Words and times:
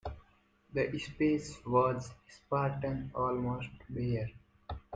The 0.73 0.97
space 0.97 1.63
was 1.63 2.09
spartan, 2.27 3.11
almost 3.13 3.69
bare. 3.87 4.31